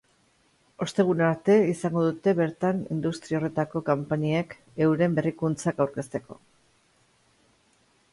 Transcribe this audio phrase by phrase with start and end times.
[0.83, 4.55] Ostegunera arte izango dute bertan industria horretako konpainiek
[4.87, 6.39] euren berrikuntzak aurkezteko.